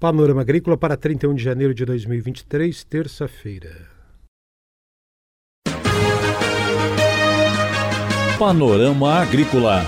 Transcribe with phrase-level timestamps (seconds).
[0.00, 3.86] Panorama Agrícola para 31 de janeiro de 2023, terça-feira.
[8.38, 9.84] Panorama Agrícola.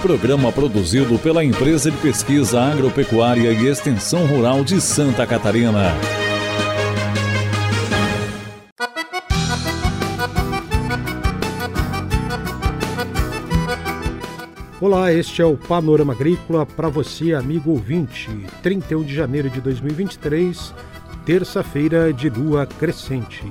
[0.00, 6.25] Programa produzido pela Empresa de Pesquisa Agropecuária e Extensão Rural de Santa Catarina.
[14.78, 18.28] Olá, este é o Panorama Agrícola para você, amigo ouvinte.
[18.62, 20.74] 31 de janeiro de 2023,
[21.24, 23.42] terça-feira de lua crescente.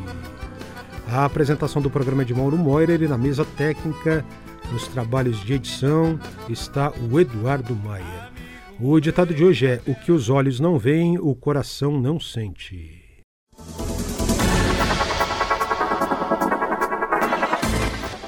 [1.08, 4.24] A apresentação do programa é de Mauro Moira e na mesa técnica
[4.72, 8.30] nos trabalhos de edição está o Eduardo Maia.
[8.80, 13.05] O ditado de hoje é: O que os olhos não veem, o coração não sente.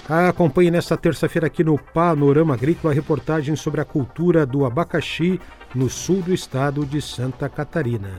[0.10, 5.38] Acompanhe nesta terça-feira aqui no Panorama Agrícola a reportagem sobre a cultura do abacaxi
[5.76, 8.12] no sul do estado de Santa Catarina.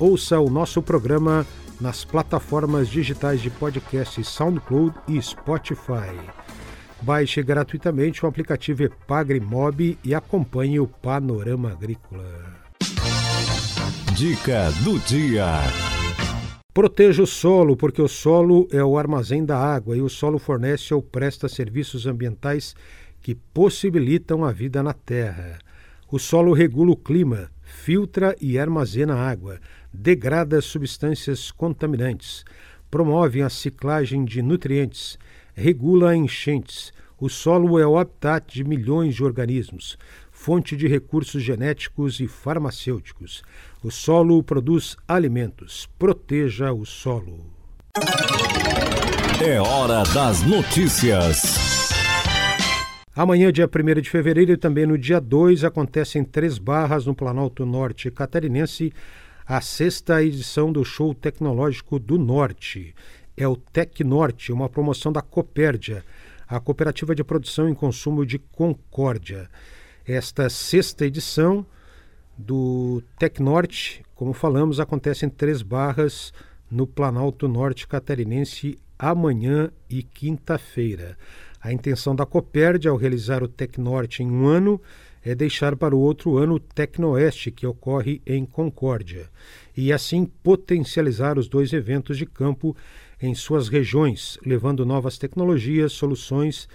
[0.00, 1.46] Ouça o nosso programa
[1.80, 6.10] nas plataformas digitais de podcast SoundCloud e Spotify.
[7.00, 12.24] Baixe gratuitamente o aplicativo Epagre Mob e acompanhe o Panorama Agrícola.
[14.14, 15.46] Dica do dia.
[16.74, 20.92] Proteja o solo, porque o solo é o armazém da água e o solo fornece
[20.92, 22.74] ou presta serviços ambientais
[23.20, 25.58] que possibilitam a vida na Terra.
[26.10, 29.60] O solo regula o clima, filtra e armazena água,
[29.92, 32.44] degrada substâncias contaminantes,
[32.90, 35.18] promove a ciclagem de nutrientes,
[35.58, 36.92] regula enchentes.
[37.20, 39.98] O solo é o habitat de milhões de organismos,
[40.30, 43.42] fonte de recursos genéticos e farmacêuticos.
[43.82, 45.88] O solo produz alimentos.
[45.98, 47.44] Proteja o solo.
[49.44, 51.42] É hora das notícias.
[53.16, 57.16] Amanhã, dia 1 de fevereiro, e também no dia 2, acontece em Três Barras, no
[57.16, 58.92] Planalto Norte Catarinense,
[59.44, 62.94] a sexta edição do Show Tecnológico do Norte.
[63.40, 66.04] É o Tec Norte, uma promoção da Copérdia,
[66.48, 69.48] a Cooperativa de Produção e Consumo de Concórdia.
[70.04, 71.64] Esta sexta edição
[72.36, 76.32] do Tec Norte, como falamos, acontece em Três Barras,
[76.68, 81.16] no Planalto Norte Catarinense, amanhã e quinta-feira.
[81.60, 84.80] A intenção da Coperd ao realizar o Tecnorte em um ano
[85.24, 89.30] é deixar para o outro ano o Tecnoeste, que ocorre em Concórdia,
[89.76, 92.76] e assim potencializar os dois eventos de campo
[93.20, 96.68] em suas regiões, levando novas tecnologias, soluções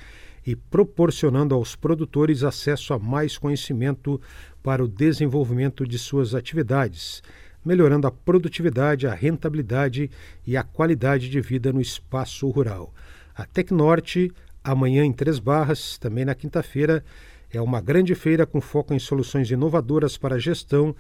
[0.46, 4.20] e proporcionando aos produtores acesso a mais conhecimento
[4.62, 7.24] para o desenvolvimento de suas atividades,
[7.64, 10.12] melhorando a produtividade, a rentabilidade
[10.46, 12.94] e a qualidade de vida no espaço rural.
[13.34, 14.32] A Tecnorte
[14.64, 17.04] Amanhã, em Três Barras, também na quinta-feira,
[17.52, 20.96] é uma grande feira com foco em soluções inovadoras para gestão,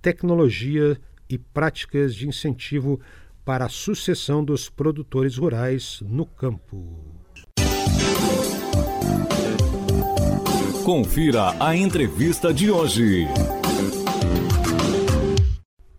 [0.00, 0.96] tecnologia
[1.28, 3.00] e práticas de incentivo
[3.48, 6.98] para a sucessão dos produtores rurais no campo.
[10.84, 13.26] Confira a entrevista de hoje.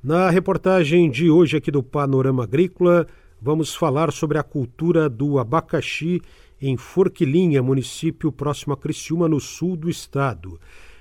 [0.03, 3.07] Na reportagem de hoje aqui do Panorama Agrícola,
[3.41, 6.21] vamos falar sobre a cultura do abacaxi
[6.61, 10.59] em Forquilinha, município próximo a Criciúma, no sul do estado.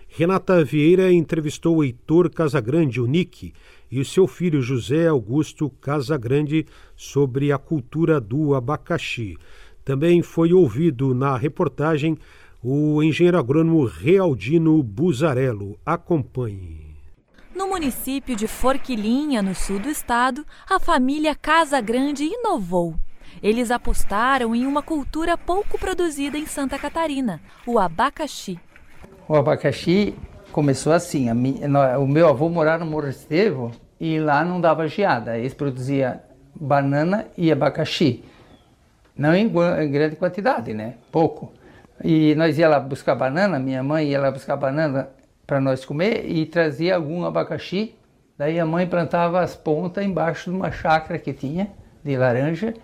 [0.08, 3.52] Renata Vieira entrevistou Heitor Casagrande, o Nick,
[3.90, 6.66] e o seu filho José Augusto Casagrande
[6.96, 9.36] sobre a cultura do abacaxi.
[9.84, 12.18] Também foi ouvido na reportagem
[12.62, 15.78] o engenheiro agrônomo Realdino Buzarello.
[15.84, 16.96] Acompanhe.
[17.54, 22.94] No município de Forquilinha, no sul do estado, a família Casagrande inovou
[23.42, 28.58] eles apostaram em uma cultura pouco produzida em Santa Catarina, o abacaxi.
[29.28, 30.14] O abacaxi
[30.52, 31.32] começou assim.
[31.34, 33.70] Minha, o meu avô morava no Morro Estevo
[34.00, 35.36] e lá não dava geada.
[35.36, 36.20] Eles produziam
[36.54, 38.24] banana e abacaxi.
[39.16, 40.94] Não em, em grande quantidade, né?
[41.10, 41.52] Pouco.
[42.02, 45.08] E nós ia lá buscar banana, minha mãe ia lá buscar banana
[45.46, 47.94] para nós comer e trazia algum abacaxi.
[48.36, 51.68] Daí a mãe plantava as pontas embaixo de uma chácara que tinha
[52.04, 52.74] de laranja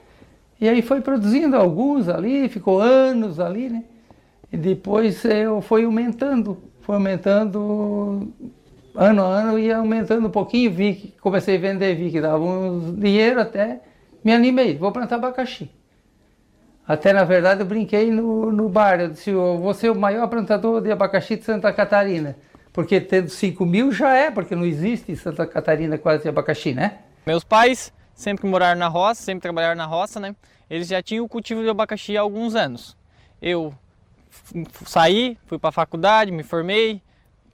[0.60, 3.84] e aí foi produzindo alguns ali, ficou anos ali, né?
[4.52, 8.28] E depois eu fui aumentando, foi aumentando
[8.94, 12.44] ano a ano, ia aumentando um pouquinho, vi que comecei a vender, vi que dava
[12.44, 13.80] um dinheiro até,
[14.22, 15.70] me animei, vou plantar abacaxi.
[16.86, 20.82] Até na verdade eu brinquei no, no bar, eu disse, vou ser o maior plantador
[20.82, 22.36] de abacaxi de Santa Catarina.
[22.70, 26.98] Porque tendo 5 mil já é, porque não existe em Santa Catarina quase abacaxi, né?
[27.24, 30.36] Meus pais sempre moraram na roça, sempre trabalharam na roça, né?
[30.68, 32.96] Eles já tinham o cultivo de abacaxi há alguns anos.
[33.40, 33.72] Eu
[34.86, 37.02] saí, fui para a faculdade, me formei,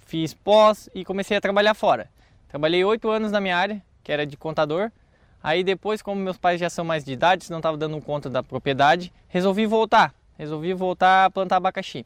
[0.07, 2.11] fiz pós e comecei a trabalhar fora.
[2.49, 4.91] Trabalhei oito anos na minha área, que era de contador.
[5.43, 8.43] Aí depois, como meus pais já são mais de idade, não estava dando conta da
[8.43, 10.13] propriedade, resolvi voltar.
[10.37, 12.05] Resolvi voltar a plantar abacaxi.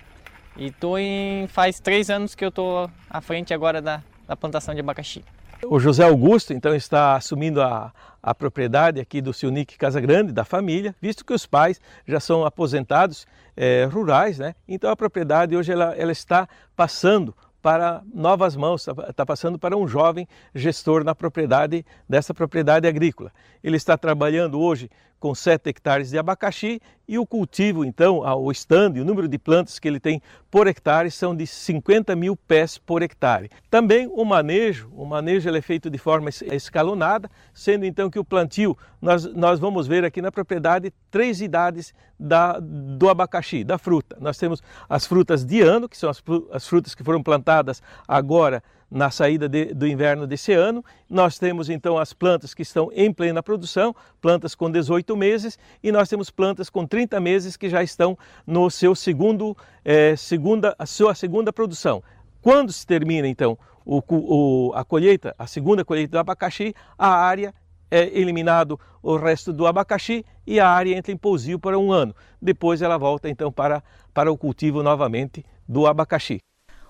[0.56, 4.74] E tô em faz três anos que eu tô à frente agora da, da plantação
[4.74, 5.24] de abacaxi.
[5.68, 10.44] O José Augusto, então, está assumindo a, a propriedade aqui do Sionic Casa Grande, da
[10.44, 13.26] família, visto que os pais já são aposentados
[13.56, 14.54] é, rurais, né?
[14.66, 19.76] Então a propriedade hoje ela, ela está passando para novas mãos, está tá passando para
[19.76, 23.32] um jovem gestor na propriedade dessa propriedade agrícola.
[23.62, 24.90] Ele está trabalhando hoje
[25.24, 29.78] com 7 hectares de abacaxi e o cultivo, então, o stand, o número de plantas
[29.78, 33.50] que ele tem por hectare são de 50 mil pés por hectare.
[33.70, 38.76] Também o manejo, o manejo é feito de forma escalonada, sendo então que o plantio,
[39.00, 44.18] nós, nós vamos ver aqui na propriedade três idades da, do abacaxi, da fruta.
[44.20, 46.22] Nós temos as frutas de ano, que são as,
[46.52, 48.62] as frutas que foram plantadas agora
[48.94, 50.84] na saída de, do inverno desse ano.
[51.10, 55.90] Nós temos então as plantas que estão em plena produção, plantas com 18 meses, e
[55.90, 60.86] nós temos plantas com 30 meses que já estão no seu segundo, é, segunda, a
[60.86, 62.04] sua segunda produção.
[62.40, 67.52] Quando se termina então o, o, a colheita, a segunda colheita do abacaxi, a área
[67.90, 72.14] é eliminado o resto do abacaxi e a área entra em pousio para um ano.
[72.40, 73.82] Depois ela volta então para,
[74.12, 76.40] para o cultivo novamente do abacaxi.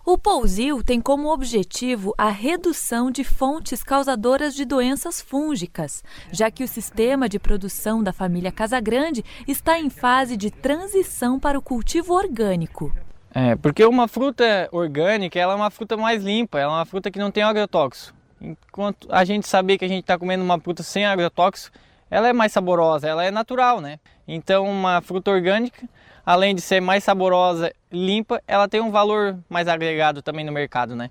[0.07, 6.63] O pousio tem como objetivo a redução de fontes causadoras de doenças fúngicas, já que
[6.63, 12.13] o sistema de produção da família Casagrande está em fase de transição para o cultivo
[12.13, 12.95] orgânico.
[13.35, 17.11] É, porque uma fruta orgânica ela é uma fruta mais limpa, ela é uma fruta
[17.11, 18.15] que não tem agrotóxico.
[18.39, 21.79] Enquanto a gente saber que a gente está comendo uma fruta sem agrotóxico,
[22.11, 23.99] ela é mais saborosa, ela é natural, né?
[24.29, 25.89] Então uma fruta orgânica
[26.25, 30.97] além de ser mais saborosa, limpa, ela tem um valor mais agregado também no mercado,
[30.97, 31.11] né?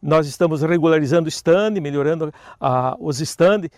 [0.00, 3.70] Nós estamos regularizando o stand, melhorando uh, os stands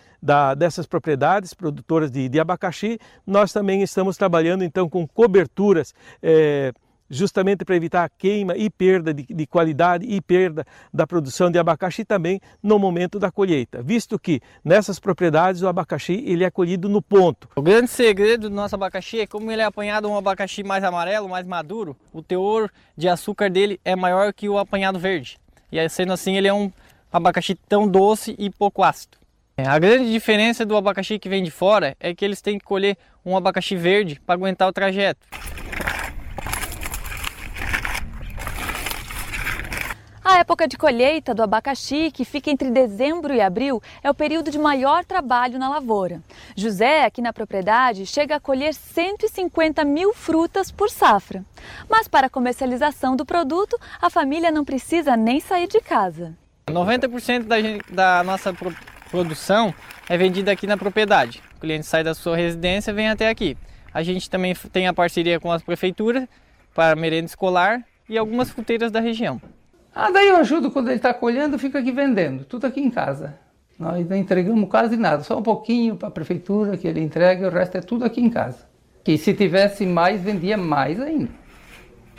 [0.57, 2.99] dessas propriedades produtoras de, de, abacaxi.
[3.25, 6.73] Nós também estamos trabalhando então com coberturas eh,
[7.09, 12.05] justamente para evitar queima e perda de, de, qualidade e perda da produção de abacaxi
[12.05, 17.01] também no momento da colheita, visto que nessas propriedades o abacaxi ele é colhido no
[17.01, 17.49] ponto.
[17.55, 21.27] O grande segredo do nosso abacaxi é como ele é apanhado um abacaxi mais amarelo,
[21.27, 25.37] mais maduro, o teor de açúcar dele é maior que o apanhado verde.
[25.71, 26.71] E sendo assim ele é um
[27.11, 29.17] abacaxi tão doce e pouco ácido.
[29.57, 32.63] É, a grande diferença do abacaxi que vem de fora é que eles têm que
[32.63, 35.27] colher um abacaxi verde para aguentar o trajeto.
[40.39, 44.57] Época de colheita do abacaxi, que fica entre dezembro e abril, é o período de
[44.57, 46.21] maior trabalho na lavoura.
[46.55, 51.43] José, aqui na propriedade, chega a colher 150 mil frutas por safra.
[51.89, 56.33] Mas para a comercialização do produto, a família não precisa nem sair de casa.
[56.67, 57.55] 90% da,
[57.91, 58.55] da nossa
[59.09, 59.73] produção
[60.07, 61.43] é vendida aqui na propriedade.
[61.57, 63.57] O cliente sai da sua residência e vem até aqui.
[63.93, 66.27] A gente também tem a parceria com as prefeituras
[66.73, 69.41] para merenda escolar e algumas fruteiras da região.
[69.93, 73.37] Ah, daí eu ajudo quando ele está colhendo, fico aqui vendendo, tudo aqui em casa.
[73.77, 77.51] Nós não entregamos quase nada, só um pouquinho para a prefeitura que ele entrega, o
[77.51, 78.67] resto é tudo aqui em casa.
[79.03, 81.29] Que se tivesse mais, vendia mais ainda.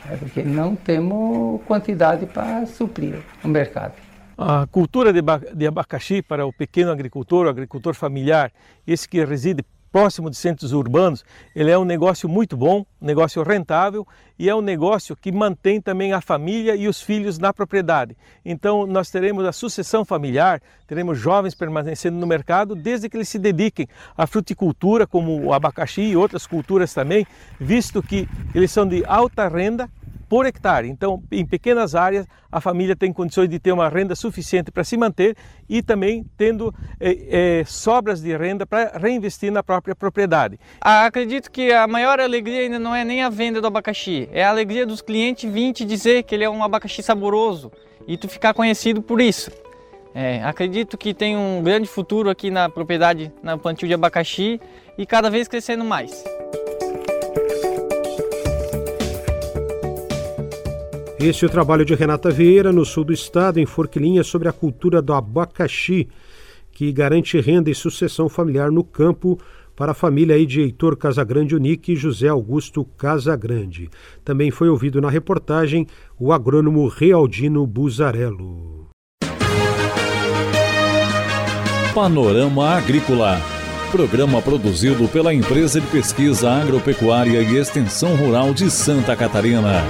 [0.09, 3.93] É porque não temos quantidade para suprir o mercado.
[4.35, 8.51] A cultura de abacaxi para o pequeno agricultor, o agricultor familiar,
[8.87, 11.23] esse que reside próximo de centros urbanos,
[11.55, 14.07] ele é um negócio muito bom, um negócio rentável
[14.39, 18.15] e é um negócio que mantém também a família e os filhos na propriedade.
[18.43, 23.37] Então nós teremos a sucessão familiar, teremos jovens permanecendo no mercado desde que eles se
[23.37, 27.27] dediquem à fruticultura, como o abacaxi e outras culturas também,
[27.59, 29.89] visto que eles são de alta renda
[30.31, 30.87] por hectare.
[30.87, 34.95] Então, em pequenas áreas, a família tem condições de ter uma renda suficiente para se
[34.95, 35.35] manter
[35.67, 40.57] e também tendo é, é, sobras de renda para reinvestir na própria propriedade.
[40.79, 44.41] Ah, acredito que a maior alegria ainda não é nem a venda do abacaxi, é
[44.41, 47.69] a alegria dos clientes vir te dizer que ele é um abacaxi saboroso
[48.07, 49.51] e tu ficar conhecido por isso.
[50.15, 54.61] É, acredito que tem um grande futuro aqui na propriedade, na plantio de abacaxi
[54.97, 56.23] e cada vez crescendo mais.
[61.23, 64.51] Este é o trabalho de Renata Vieira, no sul do estado, em Forquilinha, sobre a
[64.51, 66.07] cultura do abacaxi,
[66.71, 69.37] que garante renda e sucessão familiar no campo
[69.75, 73.87] para a família aí de Heitor Casagrande Unique e José Augusto Casagrande.
[74.25, 75.85] Também foi ouvido na reportagem
[76.19, 78.87] o agrônomo Realdino Buzarello.
[81.93, 83.39] Panorama Agrícola
[83.91, 89.83] Programa produzido pela Empresa de Pesquisa Agropecuária e Extensão Rural de Santa Catarina.